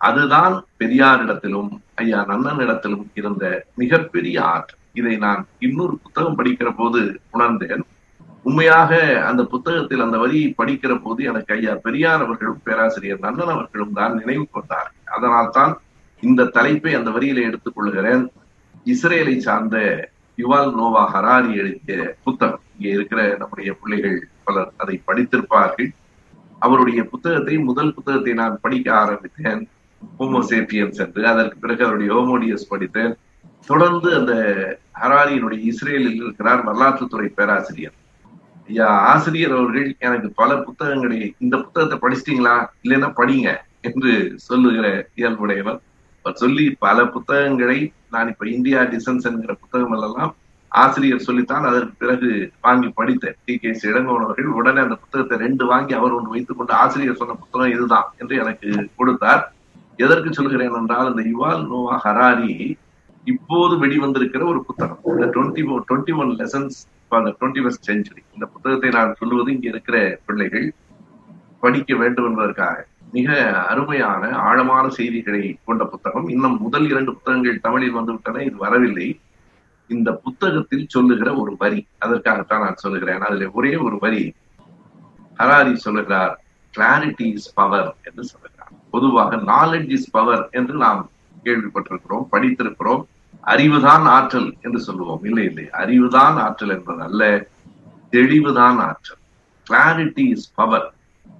அதுதான் 0.00 0.54
பெரியாரிடத்திலும் 0.80 1.70
ஐயா 2.02 2.20
நன்னனிடத்திலும் 2.30 3.06
இருந்த 3.20 3.44
மிகப்பெரிய 3.82 4.36
ஆற்றல். 4.54 4.80
இதை 5.00 5.14
நான் 5.26 5.42
இன்னொரு 5.66 5.94
புத்தகம் 6.04 6.38
படிக்கிற 6.38 6.68
போது 6.80 7.00
உணர்ந்தேன். 7.36 7.84
உண்மையாக 8.48 8.92
அந்த 9.28 9.42
புத்தகத்தில் 9.52 10.04
அந்த 10.06 10.16
வரியை 10.22 10.48
படிக்கிற 10.60 10.92
போது 11.04 11.20
எனக்கு 11.30 11.52
ஐயா 11.56 11.74
பெரியார் 11.86 12.24
அவர்களும் 12.26 12.62
பேராசிரியர் 12.66 13.24
நன்னன் 13.26 13.52
அவர்களும் 13.54 13.96
தான் 13.98 14.14
நினைவு 14.20 14.44
கொண்டார். 14.56 14.90
அதனால் 15.16 15.54
தான் 15.58 15.72
இந்த 16.22 16.50
தலைப்பை 16.56 16.92
அந்த 16.98 17.10
வரியில 17.16 17.46
எடுத்துக் 17.48 17.76
கொள்கிறேன். 17.76 18.24
இஸ்ரேலை 18.92 19.36
சார்ந்த 19.46 19.76
யுவால் 20.38 20.72
நோவா 20.78 21.02
ஹராரி 21.14 21.50
எழுதிய 21.62 21.96
புத்தகம். 22.26 22.64
இங்கே 22.76 22.92
இருக்கிற 22.96 23.20
நம்முடைய 23.40 23.70
பிள்ளைகள் 23.80 24.18
பலர் 24.46 24.72
அதை 24.82 24.96
படித்திருப்பார்கள். 25.08 25.90
அவருடைய 26.66 27.00
புத்தகத்தை 27.12 27.56
முதல் 27.68 27.94
புத்தகத்தை 27.96 28.32
நான் 28.42 28.60
படிக்க 28.64 28.88
ஆரம்பித்தேன். 29.02 29.62
ஹோமோசேபியன்ஸ் 30.18 31.00
என்று 31.04 31.22
அதற்கு 31.32 31.56
பிறகு 31.64 31.82
அவருடைய 31.86 32.10
ஹோமோடியஸ் 32.16 32.70
படித்தேன். 32.72 33.14
தொடர்ந்து 33.66 34.14
அந்த 34.14 34.32
ஹராரியினுடைய 35.00 35.60
இஸ்ரேலில் 35.60 36.14
இருக்கிறார் 36.14 36.64
வரலாற்றுத்துறை 36.64 37.26
பேராசிரியர். 37.26 37.94
ஐயா 38.68 38.86
ஆசிரியர் 38.86 39.52
அவர்கள் 39.52 39.96
எனக்கு 39.98 40.30
பல 40.30 40.56
புத்தகங்களை 40.56 41.34
இந்த 41.38 41.56
புத்தகத்தை 41.56 41.96
படிச்சிட்டீங்களா? 41.98 42.66
இல்லைன்னா 42.82 43.08
படிங்க 43.16 43.56
என்று 43.80 44.32
சொல்லுகிற 44.36 45.08
இயல்புடையவர். 45.14 45.80
அவர் 46.22 46.36
சொல்லி 46.36 46.76
பல 46.78 47.06
புத்தகங்களை 47.06 47.92
நான் 48.10 48.28
இப்ப 48.28 48.48
இந்தியா 48.48 48.80
டிசன்ஸ் 48.82 49.22
என்கிற 49.22 49.54
புத்தகம் 49.54 49.92
எல்லாம் 49.92 50.36
ஆசிரியர் 50.68 51.18
சொல்லித்தான் 51.18 51.64
அதற்கு 51.64 51.94
பிறகு 51.98 52.52
வாங்கி 52.60 52.88
படித்தேன். 52.88 53.36
டி. 53.44 53.58
கே. 53.58 53.68
இளங்கோவன் 53.82 54.24
அவர்கள் 54.24 54.46
உடனே 54.46 54.80
அந்த 54.80 54.94
புத்தகத்தை 54.94 55.38
ரெண்டு 55.38 55.66
வாங்கி 55.66 55.94
அவர் 55.94 56.12
ஒன்று 56.12 56.30
வைத்துக் 56.30 56.56
கொண்டு 56.56 56.72
ஆசிரியர் 56.72 57.16
சொன்ன 57.16 57.34
புத்தகம் 57.34 57.70
இதுதான் 57.70 58.04
என்று 58.18 58.36
எனக்கு 58.36 58.88
கொடுத்தார். 58.96 59.54
எதற்கு 59.96 60.32
சொல்கிறேன் 60.32 60.74
என்றால் 60.74 61.14
இந்த 61.14 61.22
யுவால் 61.22 61.66
நோவா 61.66 62.00
ஹராரி 62.04 62.76
இப்போது 63.32 63.74
வெளிவந்திருக்கிற 63.82 64.42
ஒரு 64.52 64.60
புத்தகம். 64.68 65.00
இந்த 65.12 65.26
twenty 65.34 65.62
twenty 65.88 66.14
one 66.22 66.32
lessons 66.40 66.78
twenty 67.12 67.62
first 67.64 67.88
century 67.90 68.22
இந்த 68.34 68.46
புத்தகத்தை 68.54 68.90
நான் 68.96 69.14
சொல்லுவது 69.20 69.52
இங்க 69.54 69.66
இருக்கிற 69.72 69.98
பிள்ளைகள் 70.26 70.66
படிக்க 71.62 71.96
வேண்டும் 72.00 72.26
என்பதற்காக. 72.30 72.76
மிக 73.16 73.36
அருமையான 73.72 74.30
ஆழமான 74.48 74.84
செய்திகளை 74.98 75.42
கொண்ட 75.68 75.82
புத்தகம். 75.92 76.26
இன்னும் 76.34 76.56
முதல் 76.64 76.86
இரண்டு 76.92 77.10
புத்தகங்கள் 77.16 77.62
தமிழில் 77.66 77.96
வந்துவிட்டன 77.98 78.42
இது 78.48 78.56
வரவில்லை. 78.64 79.08
இந்த 79.90 80.10
புத்தகத்தில் 80.24 80.90
சொல்லுகிற 80.94 81.30
ஒரு 81.42 81.54
வரி 81.62 81.80
அதற்காகத்தான் 82.04 82.64
நான் 82.66 82.82
சொல்லுகிறேன். 82.84 83.24
அதுல 83.28 83.48
ஒரே 83.58 83.72
ஒரு 83.86 83.96
வரி 84.04 84.22
ஹராரி 85.38 85.74
சொல்லுகிறார் 85.86 86.34
கிளாரிட்டி 86.74 87.26
இஸ் 87.38 87.50
பவர் 87.58 87.90
என்று 88.08 88.24
சொல்லுகிறார். 88.32 88.72
பொதுவாக 88.94 89.36
நாலெட் 89.52 89.90
இஸ் 89.96 90.12
பவர் 90.16 90.44
என்று 90.60 90.76
நாம் 90.84 91.02
கேள்விப்பட்டிருக்கிறோம் 91.46 92.24
படித்திருக்கிறோம். 92.32 93.02
அறிவுதான் 93.46 94.04
ஆற்றல் 94.16 94.50
என்று 94.60 94.80
சொல்லுவோம். 94.80 95.24
இல்லை 95.24 95.44
இல்லை. 95.44 95.66
அறிவுதான் 95.82 96.36
ஆற்றல் 96.46 96.68
என்பது 96.68 97.02
அல்ல 97.02 97.22
தெளிவுதான் 98.10 98.78
ஆற்றல். 98.88 99.20
கிளாரிட்டி 99.66 100.24
இஸ் 100.34 100.54
பவர் 100.54 100.86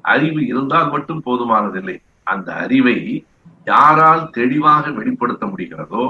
அறிவு 0.01 0.47
இருந்தால் 0.47 0.91
மட்டும் 0.91 1.23
போதுமானதில்லை. 1.27 1.97
அந்த 2.23 2.49
அறிவை 2.55 2.99
யாரால் 3.65 4.31
தெளிவாக 4.31 4.91
வெளிப்படுத்த 4.91 5.47
முடிகிறதோ 5.47 6.05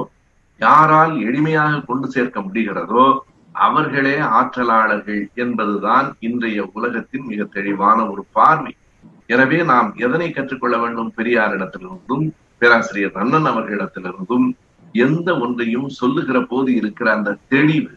யாரால் 0.60 1.14
எளிமையாக 1.28 1.84
கொண்டு 1.84 2.06
சேர்க்க 2.10 2.40
முடிகிறதோ 2.40 3.04
அவர்களே 3.52 4.16
ஆற்றலாளர்கள் 4.38 5.22
என்பதுதான் 5.34 6.06
இன்றைய 6.18 6.70
உலகத்தின் 6.72 7.26
மிக 7.26 7.44
தெளிவான 7.44 7.98
ஒரு 8.10 8.22
பார்வை. 8.32 8.72
எனவே 9.26 9.58
நாம் 9.62 9.88
எதனை 9.96 10.30
கற்றுக்கொள்ள 10.30 10.76
வேண்டும்? 10.78 11.12
பெரியாரிடத்திலிருந்தும் 11.16 12.24
பேராசிரியர் 12.58 13.18
அண்ணன் 13.22 13.48
அவர்களிடத்திலிருந்தும் 13.52 14.46
எந்த 14.94 15.38
ஒன்றையும் 15.38 15.88
சொல்லுகிற 15.88 16.38
போது 16.42 16.74
இருக்கிற 16.74 17.08
அந்த 17.12 17.38
தெளிவு 17.48 17.90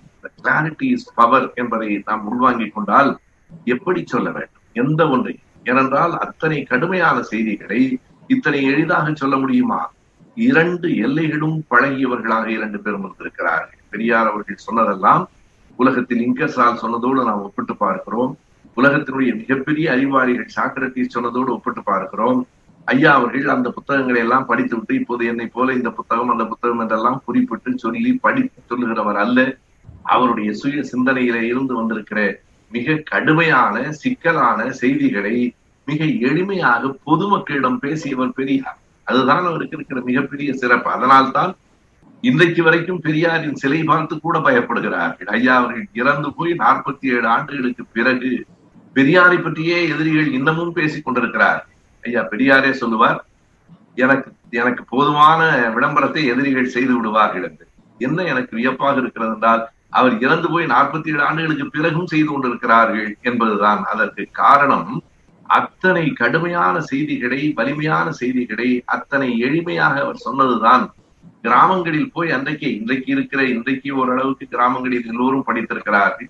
கிளாரிட்டி 0.43 0.87
இஸ் 0.91 1.13
பவர் 1.13 1.51
என்பதை 1.55 2.01
நாம் 2.05 2.27
உள்வாங்கிக் 2.27 2.73
கொண்டால் 2.73 3.17
எப்படி 3.63 4.01
சொல்ல 4.05 4.31
வேண்டும்? 4.31 4.65
எந்த 4.73 5.09
ஒன்றையும். 5.09 5.43
ஏனென்றால் 5.63 6.17
அத்தனை 6.17 6.63
கடுமையான 6.63 7.21
செய்திகளை 7.21 7.99
இத்தனை 8.27 8.63
எளிதாக 8.63 9.13
சொல்ல 9.13 9.37
முடியுமா? 9.37 9.91
இரண்டு 10.35 10.87
எல்லைகளும் 10.89 11.57
பழகியவர்களாக 11.69 12.45
இரண்டு 12.45 12.79
பேரும் 12.79 13.05
இருந்திருக்கிறார்கள். 13.05 13.79
பெரியார் 13.89 14.29
அவர்கள் 14.29 14.65
சொன்னதெல்லாம் 14.67 15.29
உலகத்தில் 15.75 16.23
இங்கசால் 16.27 16.81
சொன்னதோடு 16.81 17.23
நாம் 17.23 17.41
ஒப்பிட்டு 17.41 17.75
பார்க்கிறோம். 17.75 18.37
உலகத்தினுடைய 18.77 19.31
மிகப்பெரிய 19.35 19.91
அறிவாளிகள் 19.91 20.53
சாக்ரட்டிஸ் 20.55 21.15
சொன்னதோடு 21.15 21.47
ஒப்பிட்டு 21.47 21.83
பார்க்கிறோம். 21.83 22.47
ஐயா 22.87 23.13
அவர்கள் 23.13 23.53
அந்த 23.53 23.69
புத்தகங்களை 23.69 24.19
எல்லாம் 24.21 24.45
படித்து 24.45 24.75
விட்டு 24.75 24.93
இப்போது 24.95 25.23
என்னை 25.25 25.47
போல 25.47 25.73
இந்த 25.73 25.89
புத்தகம் 25.89 26.29
அந்த 26.29 26.45
புத்தகம் 26.45 26.79
என்றெல்லாம் 26.79 27.21
குறிப்பிட்டு 27.25 27.77
சொல்லி 27.77 28.11
படித்து 28.13 28.61
சொல்லுகிறவர் 28.69 29.19
அல்ல. 29.23 29.57
அவருடைய 30.03 30.49
சுய 30.53 30.83
சிந்தனையில 30.91 31.37
இருந்து 31.51 31.73
வந்திருக்கிற 31.75 32.19
மிக 32.71 32.95
கடுமையான 33.03 33.91
சிக்கலான 33.91 34.71
செய்திகளை 34.71 35.35
மிக 35.85 36.05
எளிமையாக 36.29 36.91
பொதுமக்களிடம் 37.05 37.77
பேசியவர் 37.77 38.33
பெரியார். 38.33 38.79
அதுதான் 39.03 39.45
அவருக்கு 39.45 39.77
இருக்கிற 39.77 40.01
மிகப்பெரிய 40.01 40.53
சிறப்பு. 40.53 40.89
அதனால்தான் 40.91 41.51
இன்றைக்கு 42.21 42.61
வரைக்கும் 42.63 42.99
பெரியாரின் 42.99 43.61
சிலை 43.61 43.83
பார்த்து 43.83 44.15
கூட 44.19 44.37
பயப்படுகிறார்கள். 44.39 45.29
ஐயா 45.37 45.55
அவர்கள் 45.55 45.87
இறந்து 45.93 46.29
போய் 46.33 46.53
நாற்பத்தி 46.65 47.07
ஏழு 47.15 47.27
ஆண்டுகளுக்கு 47.27 47.83
பிறகு 47.93 48.31
பெரியாரை 48.95 49.37
பற்றியே 49.43 49.79
எதிரிகள் 49.89 50.29
இன்னமும் 50.31 50.73
பேசிக் 50.73 51.05
கொண்டிருக்கிறார் 51.05 51.61
ஐயா 52.03 52.21
பெரியாரே 52.31 52.71
சொல்லுவார் 52.81 53.19
எனக்கு 53.95 54.29
எனக்கு 54.61 54.81
போதுமான 54.89 55.41
விளம்பரத்தை 55.75 56.21
எதிரிகள் 56.25 56.73
செய்து 56.75 56.93
விடுவார்கள் 56.95 57.43
என்று. 57.43 57.65
என்ன 57.99 58.23
எனக்கு 58.23 58.53
வியப்பாக 58.55 59.01
இருக்கிறது 59.01 59.33
என்றால் 59.33 59.63
அவர் 59.89 60.15
இறந்து 60.19 60.47
போய் 60.49 60.65
நாற்பத்தி 60.65 61.09
ஏழு 61.13 61.21
ஆண்டுகளுக்கு 61.23 61.65
பிறகும் 61.69 62.09
செய்து 62.13 62.29
கொண்டிருக்கிறார்கள் 62.29 63.09
என்பதுதான் 63.21 63.81
அதற்கு 63.83 64.23
காரணம். 64.31 64.89
அத்தனை 65.49 66.05
கடுமையான 66.13 66.75
செய்திகளை 66.81 67.41
வலிமையான 67.55 68.07
செய்திகளை 68.11 68.69
அத்தனை 68.85 69.29
எளிமையாக 69.47 69.95
அவர் 70.05 70.23
சொன்னதுதான். 70.27 70.83
கிராமங்களில் 71.41 72.11
போய் 72.13 72.31
அன்றைக்கு 72.31 72.67
இன்றைக்கு 72.79 73.09
இருக்கிற 73.15 73.41
இன்றைக்கு 73.55 73.89
ஓரளவுக்கு 73.95 74.45
கிராமங்களில் 74.47 75.07
எல்லோரும் 75.11 75.47
படித்திருக்கிறார்கள். 75.47 76.29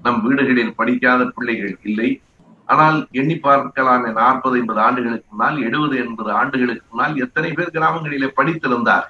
நம் 0.00 0.20
வீடுகளில் 0.24 0.76
படிக்காத 0.76 1.24
பிள்ளைகள் 1.26 1.74
இல்லை. 1.82 2.08
ஆனால் 2.68 2.98
எண்ணி 3.10 3.34
பார்க்கலாமே 3.34 4.10
நாற்பது 4.12 4.56
ஐம்பது 4.58 4.80
ஆண்டுகளுக்கு 4.80 5.26
முன்னால் 5.30 5.58
எழுபது 5.62 5.96
எண்பது 6.04 6.30
ஆண்டுகளுக்கு 6.32 6.86
முன்னால் 6.88 7.16
எத்தனை 7.16 7.50
பேர் 7.52 7.74
கிராமங்களிலே 7.76 8.28
படித்திருந்தார்? 8.38 9.06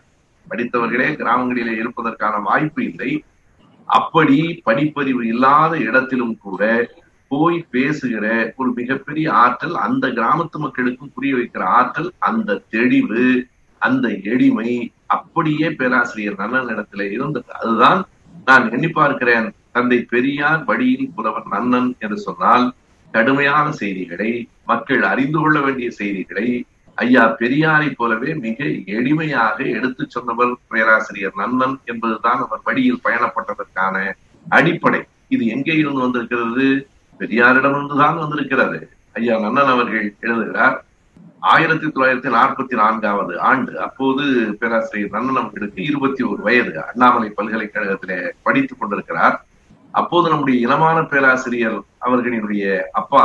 படித்தவர்களே 0.46 1.08
கிராமங்களிலே 1.20 1.74
இருப்பதற்கான 1.82 2.40
வாய்ப்பு 2.42 2.80
இல்லை. 2.84 3.24
அப்படி 3.88 4.38
படிப்பறிவு 4.66 5.22
இல்லாத 5.22 5.72
இடத்திலும் 5.78 6.36
கூட 6.38 6.62
போய் 7.28 7.58
பேசுகிற 7.70 8.26
ஒரு 8.56 8.70
மிகப்பெரிய 8.72 9.26
ஆற்றல் 9.32 9.76
அந்த 9.76 10.08
கிராமத்து 10.08 10.58
மக்களுக்கும் 10.58 11.12
புரிய 11.14 11.34
வைக்கிற 11.34 11.62
ஆற்றல் 11.78 12.10
அந்த 12.18 12.60
தெளிவு 12.68 13.24
அந்த 13.78 14.08
எளிமை 14.32 14.70
அப்படியே 15.06 15.68
பேராசிரியர் 15.70 16.38
நன்னன் 16.38 16.70
இடத்துல 16.74 17.02
இருந்தது. 17.12 17.48
அதுதான் 17.60 18.00
நான் 18.44 18.70
எண்ணி 18.70 18.88
பார்க்கிறேன். 18.88 19.46
தந்தை 19.72 19.98
பெரியார் 20.12 20.62
வழியில் 20.64 21.12
புலவர் 21.14 21.48
நன்னன் 21.52 21.88
என்று 21.98 22.18
சொன்னால் 22.18 22.66
கடுமையான 23.14 23.66
செய்திகளை 23.80 24.30
மக்கள் 24.70 25.02
அறிந்து 25.12 25.38
கொள்ள 25.38 25.58
வேண்டிய 25.60 25.88
செய்திகளை 25.90 26.46
ஐயா 26.98 27.22
பெரியாரை 27.40 27.88
போலவே 27.96 28.30
மிக 28.44 28.64
எளிமையாக 28.96 29.56
எடுத்துச் 29.76 30.14
சொன்னவர் 30.14 30.52
பேராசிரியர் 30.68 31.38
நன்னன் 31.40 31.76
என்பதுதான் 31.84 32.40
அவர் 32.44 32.64
வழியில் 32.68 33.04
பயணப்பட்டதற்கான 33.04 33.96
அடிப்படை. 34.56 35.00
இது 35.34 35.44
எங்கே 35.46 35.74
இருந்து 35.82 36.00
வந்திருக்கிறது? 36.00 36.66
பெரியாரிடமிருந்து 37.20 37.96
தான் 38.02 38.20
வந்திருக்கிறது. 38.22 38.78
ஐயா 39.12 39.36
நன்னன் 39.38 39.72
அவர்கள் 39.74 40.06
எழுதுகிறார் 40.20 40.76
ஆயிரத்தி 41.54 41.86
தொள்ளாயிரத்தி 41.86 42.30
நாற்பத்தி 42.36 42.74
நான்காவது 42.82 43.34
ஆண்டு 43.50 43.72
அப்போது 43.86 44.24
பேராசிரியர் 44.60 45.14
நன்னன் 45.16 45.40
அவர்களுக்கு 45.42 45.82
இருபத்தி 45.90 46.22
ஒரு 46.24 46.42
வயது. 46.42 46.72
அண்ணாமலை 46.84 47.30
பல்கலைக்கழகத்திலே 47.36 48.18
படித்துக் 48.42 48.80
கொண்டிருக்கிறார். 48.80 49.36
அப்போது 49.94 50.26
நம்முடைய 50.28 50.56
இனமான 50.66 50.98
பேராசிரியர் 51.02 51.78
அவர்களினுடைய 52.00 52.64
அப்பா 52.92 53.24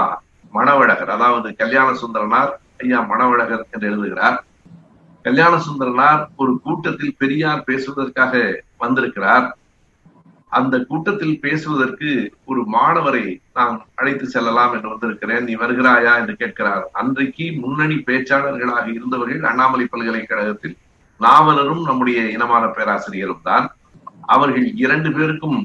மணவழகர் 0.52 1.10
அதாவது 1.10 1.56
கல்யாண 1.56 1.90
சுந்தரனார் 1.94 2.52
ஐயா 2.78 3.00
மணவழகர் 3.02 3.64
என்று 3.72 3.88
எழுதுகிறார். 3.88 4.38
கல்யாண 5.26 5.54
சுந்தரனார் 5.58 6.22
ஒரு 6.36 6.54
கூட்டத்தில் 6.64 7.18
பெரியார் 7.18 7.64
பேசுவதற்காக 7.64 8.62
வந்திருக்கிறார். 8.78 9.48
அந்த 10.52 10.76
கூட்டத்தில் 10.90 11.40
பேசுவதற்கு 11.40 12.10
ஒரு 12.46 12.62
மாணவரை 12.76 13.26
நான் 13.54 13.74
அழைத்து 13.96 14.28
செல்லலாம் 14.28 14.74
என்று 14.74 14.90
வந்திருக்கிறேன். 14.90 15.44
நீ 15.44 15.56
வருகிறாயா 15.56 16.14
என்று 16.22 16.36
கேட்கிறார். 16.36 16.86
அன்றைக்கு 16.92 17.46
முன்னணி 17.62 17.98
பேச்சாளர்களாக 18.08 18.86
இருந்தவர்கள் 18.94 19.44
அண்ணாமலை 19.44 19.86
பல்கலைக்கழகத்தில் 19.86 20.78
நாவலரும் 21.20 21.84
நம்முடைய 21.84 22.20
இனமான 22.30 22.66
பேராசிரியரும் 22.68 23.46
தான். 23.50 23.68
அவர்கள் 24.26 24.68
இரண்டு 24.86 25.12
பேருக்கும் 25.12 25.60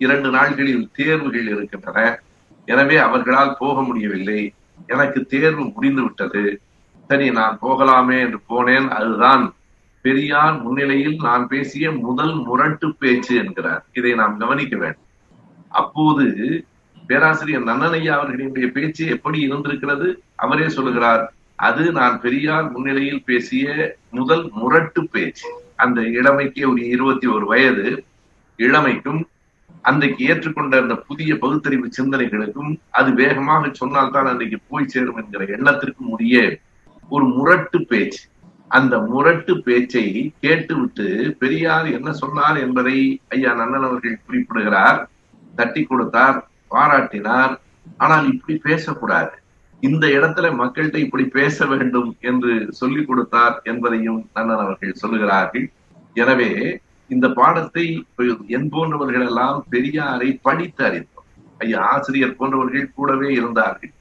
இரண்டு 0.00 0.28
நாட்களில் 0.30 0.84
தேர்வுகள் 0.96 1.48
இருக்கின்றன. 1.54 2.00
எனவே 2.64 2.96
அவர்களால் 3.06 3.56
போக 3.58 3.82
முடியவில்லை. 3.82 4.40
எனக்கு 4.86 5.20
தேர்வு 5.32 5.64
முடிந்து 5.74 6.02
விட்டது. 6.02 6.42
சரி 7.08 7.26
நான் 7.30 7.58
போகலாமே 7.62 8.16
என்று 8.24 8.38
போனேன். 8.48 8.88
அதுதான் 8.98 9.44
பெரியார் 10.04 10.56
முன்னிலையில் 10.62 11.16
நான் 11.22 11.44
பேசிய 11.48 11.92
முதல் 11.92 12.34
முரட்டு 12.34 12.88
பேச்சு 12.94 13.32
என்கிறார். 13.36 13.82
இதை 13.92 14.12
நாம் 14.14 14.36
கவனிக்க 14.38 14.74
வேண்டும். 14.76 15.08
அப்போது 15.68 16.26
பேராசிரியர் 17.06 17.64
நன்னனையா 17.64 18.12
அவர்களினுடைய 18.18 18.66
பேச்சு 18.66 19.04
எப்படி 19.06 19.38
இருந்திருக்கிறது? 19.40 20.08
அவரே 20.36 20.68
சொல்லுகிறார் 20.68 21.22
அது 21.68 21.84
நான் 21.92 22.20
பெரியார் 22.20 22.68
முன்னிலையில் 22.70 23.24
பேசிய 23.24 23.66
முதல் 24.10 24.44
முரட்டு 24.52 25.02
பேச்சு. 25.06 25.50
அந்த 25.76 26.00
இளமைக்கு 26.18 26.62
ஒரு 26.70 26.82
இருபத்தி 26.88 27.26
ஒரு 27.26 27.46
வயது. 27.46 28.04
இளமைக்கும் 28.56 29.20
அன்றைக்கு 29.82 30.26
ஏற்றுக்கொண்ட 30.26 30.74
அந்த 30.80 30.94
புதிய 31.08 31.38
பகுத்தறிவு 31.38 31.88
சிந்தனைகளுக்கும் 31.98 32.72
அது 32.90 33.14
வேகமாக 33.14 33.70
சொன்னால்தான் 33.72 34.26
அன்றைக்கு 34.26 34.58
போய் 34.68 34.86
சேரும் 34.86 35.16
என்கிற 35.16 35.44
எண்ணத்திற்கும் 35.56 36.10
உரிய 36.14 36.58
ஒரு 37.08 37.24
முரட்டு 37.24 37.78
பேச்சு. 37.82 38.22
அந்த 38.70 38.98
முரட்டு 38.98 39.52
பேச்சை 39.62 40.34
கேட்டுவிட்டு 40.40 41.36
பெரியார் 41.38 41.86
என்ன 41.90 42.12
சொன்னார் 42.12 42.58
என்பதை 42.58 43.20
ஐயா 43.28 43.52
நன்னன் 43.52 43.86
அவர்கள் 43.88 44.22
குறிப்பிடுகிறார். 44.26 45.10
தட்டி 45.54 45.82
கொடுத்தார் 45.82 46.36
பாராட்டினார். 46.70 47.54
ஆனால் 47.96 48.26
இப்படி 48.32 48.58
பேசக்கூடாது. 48.58 49.34
இந்த 49.80 50.06
இடத்துல 50.06 50.46
மக்கள்கிட்ட 50.62 50.96
இப்படி 50.96 51.24
பேச 51.24 51.66
வேண்டும் 51.66 52.16
என்று 52.20 52.52
சொல்லிக் 52.70 53.06
கொடுத்தார் 53.06 53.60
என்பதையும் 53.64 54.20
நன்னன் 54.34 54.62
அவர்கள் 54.66 55.00
சொல்லுகிறார்கள். 55.02 55.66
எனவே 56.14 56.50
இந்த 57.14 57.26
பாடத்தை 57.38 57.84
என் 58.56 58.68
போன்றவர்கள் 58.74 59.26
எல்லாம் 59.28 59.58
பெரியாரை 59.72 60.28
படித்து 60.46 60.82
அறிந்தோம். 60.88 61.26
ஐயா 61.62 61.80
ஆசிரியர் 61.94 62.36
போன்றவர்கள் 62.38 62.92
கூடவே 62.98 63.28
இருந்தார்கள். 63.38 63.92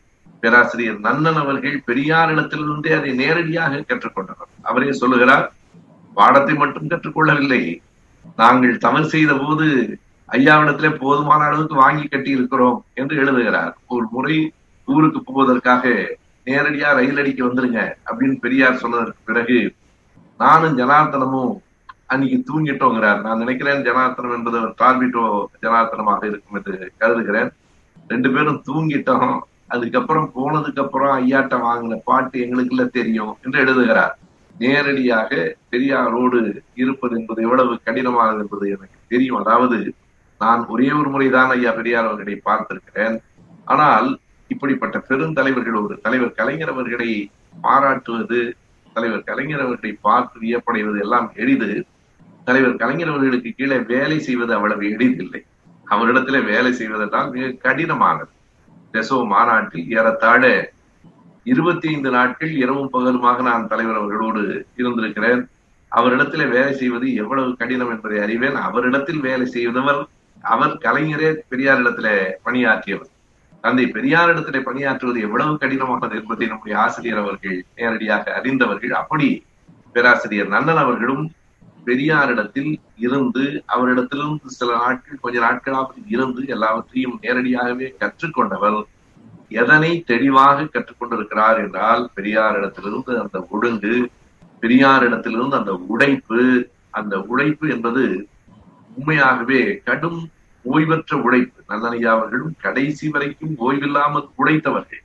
பேராசிரியர் 0.43 0.99
நன்னன் 1.05 1.39
அவர்கள் 1.43 1.77
பெரியாரிடத்திலிருந்தே 1.87 2.91
அதை 2.97 3.11
நேரடியாக 3.21 3.81
கற்றுக்கொண்டனர் 3.89 4.51
அவரே 4.69 4.91
சொல்லுகிறார் 5.01 5.47
பாடத்தை 6.17 6.53
மட்டும் 6.61 6.91
கற்றுக்கொள்ளவில்லை. 6.91 7.63
நாங்கள் 8.41 8.83
தமிழ் 8.85 9.11
செய்த 9.13 9.33
போது 9.41 9.67
ஐயாவிடத்திலே 10.29 10.89
போதுமான 11.03 11.41
அளவுக்கு 11.49 11.75
வாங்கி 11.83 12.05
கட்டி 12.07 12.31
இருக்கிறோம் 12.37 12.79
என்று 13.01 13.15
எழுதுகிறார். 13.23 13.73
ஒரு 13.95 14.05
முறை 14.15 14.37
ஊருக்கு 14.87 15.19
போவதற்காக 15.27 15.93
நேரடியா 16.47 16.89
ரயில் 16.97 17.19
அடிக்க 17.21 17.39
வந்துருங்க 17.45 17.79
அப்படின்னு 18.07 18.37
பெரியார் 18.45 18.81
சொன்னதற்கு 18.83 19.27
பிறகு 19.29 19.57
நானும் 20.39 20.77
ஜனார்த்தனமும் 20.79 21.53
அன்னைக்கு 22.13 22.37
தூங்கிட்டோங்கிறார். 22.49 23.19
நான் 23.25 23.41
நினைக்கிறேன் 23.43 23.83
ஜனார்த்தனம் 23.87 24.35
என்பது 24.37 24.57
ஒரு 24.61 24.73
டார்பிட்டோ 24.81 25.23
ஜனார்த்தனமாக 25.63 26.23
இருக்கும் 26.29 26.57
என்று 26.59 26.75
கருதுகிறேன். 27.01 27.49
ரெண்டு 28.07 28.29
பேரும் 28.31 28.61
தூங்கிட்டோம். 28.69 29.33
அதுக்கப்புறம் 29.73 30.27
போனதுக்கு 30.35 30.81
அப்புறம் 30.83 31.11
ஐயாட்ட 31.19 31.55
வாங்கின 31.65 31.97
பாட்டு 32.03 32.37
எங்களுக்குள்ள 32.45 32.85
தெரியும் 32.89 33.33
என்று 33.43 33.57
எழுதுகிறார். 33.63 34.15
நேரடியாக 34.55 35.31
பெரியாரோடு 35.71 36.39
இருப்பது 36.83 37.13
என்பது 37.19 37.39
எவ்வளவு 37.47 37.73
கடினமானது 37.87 38.41
என்பது 38.43 38.65
எனக்கு 38.75 38.97
தெரியும். 39.13 39.39
அதாவது 39.41 39.77
நான் 40.41 40.61
ஒரே 40.73 40.87
ஒரு 40.99 41.09
முறைதான் 41.09 41.53
ஐயா 41.57 41.71
பெரியார் 41.71 42.09
அவர்களை 42.09 42.35
பார்த்திருக்கிறேன். 42.49 43.15
ஆனால் 43.73 44.09
இப்படிப்பட்ட 44.53 44.97
பெருந்தலைவர்கள் 45.09 45.77
ஒரு 45.83 45.95
தலைவர் 46.05 46.37
கலைஞர் 46.39 46.73
அவர்களை 46.73 47.11
பாராட்டுவது 47.67 48.39
தலைவர் 48.95 49.27
கலைஞர் 49.29 49.63
அவர்களை 49.65 49.93
பார்த்து 50.07 50.35
வியப்படைவது 50.45 50.99
எல்லாம் 51.05 51.27
எளிது. 51.35 51.71
தலைவர் 52.49 52.81
கலைஞர் 52.81 53.11
அவர்களுக்கு 53.13 53.49
கீழே 53.57 53.77
வேலை 53.93 54.17
செய்வது 54.19 54.53
அவ்வளவு 54.53 54.83
எளிதில்லை. 54.91 55.41
அவரிடத்துல 55.87 56.37
வேலை 56.51 56.71
செய்வதென்றால் 56.73 57.31
மிக 57.35 57.45
கடினமானது. 57.65 58.31
நெசோ 58.93 59.17
மாநாட்டில் 59.27 59.87
ஏறத்தாழ 59.97 60.43
இருபத்தி 61.43 61.87
ஐந்து 61.87 62.09
நாட்கள் 62.09 62.51
இரவும் 62.63 62.91
பகலுமாக 62.93 63.41
நான் 63.41 63.67
தலைவர் 63.67 63.99
அவர்களோடு 63.99 64.41
இருந்திருக்கிறேன். 64.77 65.41
அவரிடத்துல 65.91 66.43
வேலை 66.49 66.73
செய்வது 66.73 67.07
எவ்வளவு 67.13 67.51
கடினம் 67.55 67.89
என்பதை 67.89 68.17
அறிவேன். 68.19 68.57
அவரிடத்தில் 68.67 69.19
வேலை 69.19 69.45
செய்தவர் 69.45 70.01
அவர் 70.41 70.75
கலைஞரே 70.83 71.29
பெரியாரிடத்துல 71.51 72.09
பணியாற்றியவர். 72.43 73.09
தந்தை 73.63 73.85
பெரியாரிடத்திலே 73.85 74.59
பணியாற்றுவது 74.67 75.19
எவ்வளவு 75.27 75.53
கடினமானது 75.53 76.15
என்பதை 76.19 76.47
நம்முடைய 76.47 76.75
ஆசிரியர் 76.83 77.21
அவர்கள் 77.23 77.57
நேரடியாக 77.75 78.33
அறிந்தவர்கள் 78.33 78.93
அப்படி 79.01 79.27
பேராசிரியர் 79.93 80.53
நன்னன் 80.55 80.81
அவர்களும் 80.85 81.23
பெரியாரிடத்தில் 81.85 82.79
இருந்து 82.95 83.63
அவரிடத்திலிருந்து 83.67 84.45
சில 84.45 84.71
நாட்கள் 84.77 85.21
கொஞ்ச 85.21 85.39
நாட்களாக 85.39 85.93
இருந்து 86.07 86.45
எல்லாவற்றையும் 86.47 87.19
நேரடியாகவே 87.21 87.95
கற்றுக்கொண்டவர் 87.99 88.79
எதனை 89.49 90.03
தெளிவாக 90.03 90.63
கற்றுக்கொண்டிருக்கிறார் 90.63 91.57
என்றால் 91.57 92.09
பெரியாரிடத்திலிருந்து 92.15 93.13
அந்த 93.19 93.47
ஒழுங்கு 93.49 94.11
பெரியாரிடத்திலிருந்து 94.61 95.55
அந்த 95.55 95.73
உழைப்பு 95.87 96.69
அந்த 96.91 97.15
உழைப்பு 97.21 97.69
என்பது 97.69 98.03
உண்மையாகவே 98.95 99.81
கடும் 99.83 100.29
ஓய்வற்ற 100.65 101.15
உழைப்பு 101.21 101.59
நல்லனையா 101.67 102.11
அவர்களும் 102.11 102.55
கடைசி 102.61 103.09
வரைக்கும் 103.09 103.55
ஓய்வில்லாமல் 103.59 104.27
உழைத்தவர்கள் 104.37 105.03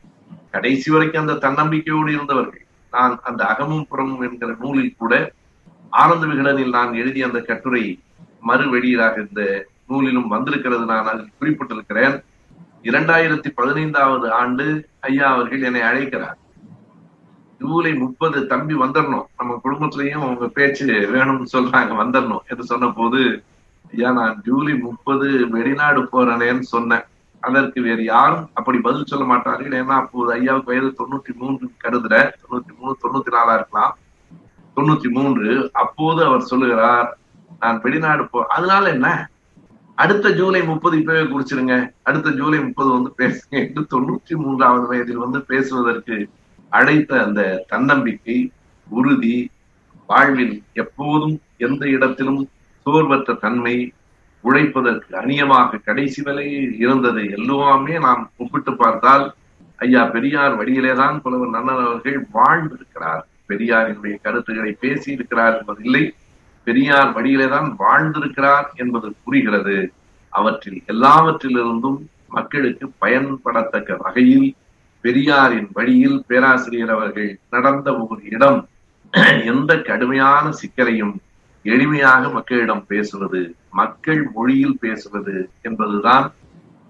கடைசி 0.51 0.91
வரைக்கும் 0.91 1.27
அந்த 1.27 1.49
தன்னம்பிக்கையோடு 1.49 2.11
இருந்தவர்கள். 2.13 2.67
நான் 2.93 3.21
அந்த 3.23 3.45
அகமும் 3.45 3.87
புறமும் 3.89 4.21
என்கிற 4.21 4.57
நூலில் 4.61 4.99
கூட 4.99 5.15
ஆனந்த 6.03 6.27
விகடனில் 6.27 6.77
நான் 6.77 6.93
எழுதிய 7.01 7.27
அந்த 7.27 7.41
கட்டுரை 7.41 7.83
மறு 8.41 8.65
வெளியீடாக 8.75 9.17
இந்த 9.25 9.43
நூலிலும் 9.89 10.33
வந்திருக்கிறது. 10.35 10.85
நான் 10.85 11.09
அதில் 11.11 11.35
குறிப்பிட்டிருக்கிறேன். 11.41 12.17
இரண்டாயிரத்தி 12.83 13.51
பதினைந்தாவது 13.55 14.27
ஆண்டு 14.33 14.67
ஐயா 15.01 15.27
அவர்கள் 15.35 15.63
என்னை 15.63 15.83
அழைக்கிறார். 15.91 16.39
ஜூலை 17.59 17.93
முப்பது 17.95 18.39
தம்பி 18.47 18.75
வந்துடணும் 18.75 19.27
நம்ம 19.39 19.61
குடும்பத்திலையும் 19.65 20.25
அவங்க 20.27 20.47
பேச்சு 20.49 20.87
வேணும்னு 21.15 21.47
சொல்றாங்க 21.53 21.93
வந்துடணும் 22.03 22.45
என்று 22.49 22.65
சொன்ன 22.71 22.89
போது 22.97 23.21
ஐயா 23.93 24.11
நான் 24.13 24.43
ஜூலை 24.47 24.75
முப்பது 24.87 25.29
வெளிநாடு 25.49 26.03
போறேனேன்னு 26.13 26.67
சொன்னேன். 26.75 27.05
அதற்கு 27.41 27.81
வேறு 27.87 28.05
யாரும் 28.05 28.47
அப்படி 28.55 28.79
பதில் 28.79 29.11
சொல்ல 29.13 29.25
மாட்டார்கள். 29.25 29.75
ஏன்னா 29.81 29.97
அப்போது 30.03 30.33
ஐயாவுக்கு 30.33 30.73
வயது 30.73 30.91
தொண்ணூத்தி 31.01 31.33
மூன்று 31.35 31.67
கருதுற 31.85 32.15
தொண்ணூத்தி 32.43 32.75
மூணு 32.79 32.95
தொண்ணூத்தி 33.03 33.33
நாலா 33.37 33.55
இருக்கலாம். 33.55 33.95
தொண்ணூத்தி 34.77 35.09
மூன்று 35.11 35.71
அப்போது 35.73 36.25
அவர் 36.25 36.49
சொல்லுகிறார் 36.51 37.19
நான் 37.61 37.81
வெளிநாடு 37.81 38.25
போ 38.29 38.47
அதனால 38.49 38.91
என்ன? 38.91 39.09
அடுத்த 39.95 40.31
ஜூலை 40.31 40.63
முப்பது 40.65 40.99
இப்பவே 40.99 41.23
குடிச்சிருங்க. 41.23 41.75
அடுத்த 42.03 42.31
ஜூலை 42.31 42.59
முப்பது 42.61 42.91
வந்து 42.91 43.11
பேசுங்க 43.19 43.55
என்று 43.67 43.83
தொண்ணூற்றி 43.91 44.35
மூன்றாவது 44.37 44.87
வயதில் 44.87 45.25
வந்து 45.25 45.41
பேசுவதற்கு 45.43 46.17
அழைத்த 46.69 47.23
அந்த 47.25 47.65
தன்னம்பிக்கை 47.69 48.39
உறுதி 48.89 49.51
வாழ்வில் 50.07 50.63
எப்போதும் 50.73 51.41
எந்த 51.57 51.87
இடத்திலும் 51.89 52.49
சோர்வற்ற 52.87 53.35
தன்மை 53.35 53.93
உழைப்பதற்கு 54.45 55.13
அந்நியமாக 55.17 55.81
கடைசி 55.85 56.23
வரையில் 56.23 56.75
இருந்தது 56.79 57.23
எல்லாமே 57.31 57.99
நாம் 57.99 58.31
ஒப்பிட்டு 58.37 58.77
பார்த்தால் 58.77 59.35
ஐயா 59.77 60.05
பெரியார் 60.05 60.59
வழியிலேதான் 60.61 61.21
புலவர் 61.21 61.55
நன்னன் 61.55 61.85
அவர்கள் 61.85 62.27
வாழ்ந்திருக்கிறார். 62.35 63.25
பெரியாரினுடைய 63.49 64.15
கருத்துக்களை 64.23 64.73
பேசி 64.81 65.13
இருக்கிறார் 65.13 65.59
என்பதில்லை. 65.59 66.15
பெரியார் 66.65 67.13
வழியிலேதான் 67.17 67.75
வாழ்ந்திருக்கிறார் 67.79 68.67
என்பது 68.75 69.15
புரிகிறது. 69.25 69.93
அவற்றில் 70.29 70.83
எல்லாவற்றிலிருந்தும் 70.87 71.99
மக்களுக்கு 72.29 72.93
பயன்படத்தக்க 73.01 73.97
வகையில் 73.99 74.55
பெரியாரின் 75.01 75.69
வழியில் 75.73 76.25
பேராசிரியர் 76.27 76.91
அவர்கள் 76.91 77.39
நடந்த 77.51 77.97
ஒரு 77.97 78.23
இடம் 78.31 78.69
எந்த 79.45 79.83
கடுமையான 79.83 80.51
சிக்கலையும் 80.51 81.15
எளிமையாக 81.65 82.33
மக்களிடம் 82.33 82.85
பேசுவது 82.87 83.55
மக்கள் 83.71 84.23
மொழியில் 84.35 84.79
பேசுவது 84.79 85.51
என்பதுதான் 85.63 86.33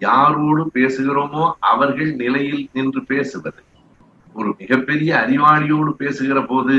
யாரோடு 0.01 0.63
பேசுகிறோமோ 0.75 1.53
அவர்கள் 1.61 2.15
நிலையில் 2.15 2.69
நின்று 2.73 3.05
பேசுவது. 3.05 3.63
ஒரு 4.35 4.55
மிகப்பெரிய 4.59 5.11
அறிவாளியோடு 5.17 5.91
பேசுகிற 5.93 6.43
போது 6.43 6.77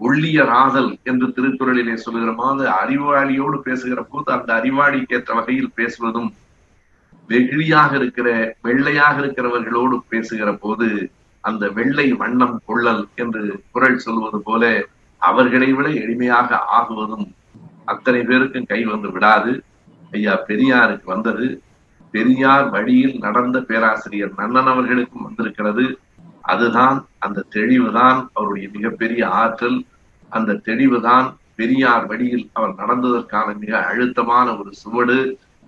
ஒள்ளிய 0.00 0.44
ராதல் 0.44 0.98
என்று 1.02 1.26
திருக்குறளிலே 1.26 1.94
சொல்லுகிற 1.94 2.32
மாதிரி 2.32 2.70
அறிவாளியோடு 2.82 3.58
பேசுகிற 3.58 4.02
போது 4.02 4.32
அந்த 4.32 4.50
அறிவாளிக்கு 4.54 5.14
ஏற்ற 5.14 5.34
வகையில் 5.34 5.76
பேசுவதும் 5.76 6.30
வெகுளியாக 7.28 7.94
இருக்கிற 7.94 8.56
வெள்ளையாக 8.62 9.20
இருக்கிறவர்களோடு 9.20 9.96
பேசுகிற 10.08 10.50
போது 10.52 10.88
அந்த 11.40 11.68
வெள்ளை 11.68 12.12
வண்ணம் 12.12 12.60
கொள்ளல் 12.64 13.08
என்று 13.14 13.64
குரல் 13.70 13.98
சொல்வது 13.98 14.40
போல 14.40 14.64
அவர்களை 15.22 15.72
விட 15.72 15.88
எளிமையாக 15.88 16.58
ஆகுவதும் 16.78 17.26
அத்தனை 17.84 18.20
பேருக்கும் 18.22 18.64
கை 18.64 18.84
வந்து 18.84 19.10
விடாது. 19.10 19.52
ஐயா 20.10 20.34
பெரியாருக்கு 20.46 21.04
வந்தது. 21.04 21.46
பெரியார் 22.10 22.70
வழியில் 22.70 23.16
நடந்த 23.18 23.60
பேராசிரியர் 23.60 24.34
நன்னன் 24.36 24.70
அவர்களுக்கும் 24.72 25.22
வந்திருக்கிறது. 25.22 25.84
அதுதான் 26.46 26.98
அந்த 27.18 27.44
தெளிவுதான் 27.54 28.18
அவருடைய 28.32 28.68
மிகப்பெரிய 28.72 29.28
ஆற்றல். 29.28 29.84
அந்த 30.28 30.60
தெளிவுதான் 30.64 31.36
பெரியார் 31.56 32.06
வழியில் 32.06 32.50
அவர் 32.52 32.74
நடந்ததற்கான 32.74 33.58
மிக 33.58 33.72
அழுத்தமான 33.84 34.56
ஒரு 34.56 34.72
சுவடு. 34.72 35.18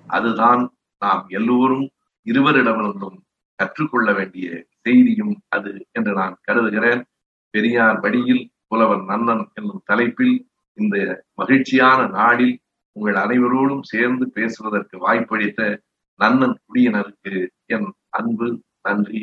அதுதான் 0.06 0.62
நாம் 0.98 1.24
எல்லோரும் 1.28 1.90
இருவரிடமிருந்தும் 2.26 3.18
கற்றுக்கொள்ள 3.54 4.12
வேண்டிய 4.12 4.64
செய்தியும் 4.80 5.34
அது 5.48 5.86
என்று 5.92 6.12
நான் 6.12 6.36
கருதுகிறேன். 6.42 7.02
பெரியார் 7.50 8.00
வழியில் 8.00 8.50
புலவர் 8.68 9.02
நன்னன் 9.04 9.44
என்னும் 9.54 9.82
தலைப்பில் 9.84 10.36
இந்த 10.78 10.96
மகிழ்ச்சியான 11.34 12.06
நாளில் 12.06 12.54
உங்கள் 12.92 13.18
அனைவரோடும் 13.24 13.82
சேர்ந்து 13.82 14.30
பேசுவதற்கு 14.30 14.98
வாய்ப்பளித்த 14.98 15.80
நன்னன் 16.20 16.56
குடியினருக்கு 16.66 17.34
என் 17.66 17.88
அன்பு 18.08 18.48
நன்றி 18.82 19.22